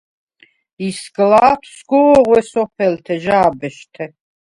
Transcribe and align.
ისგლა̄თვ 0.87 1.67
სგო̄ღვე 1.75 2.41
სოფელთე, 2.51 3.15
ჟა̄ბეშთე. 3.23 4.05